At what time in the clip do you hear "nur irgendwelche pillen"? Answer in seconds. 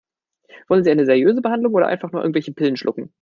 2.11-2.75